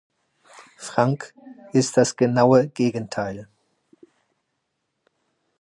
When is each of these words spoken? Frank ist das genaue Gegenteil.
Frank 0.79 1.31
ist 1.73 1.95
das 1.95 2.15
genaue 2.15 2.67
Gegenteil. 2.67 3.47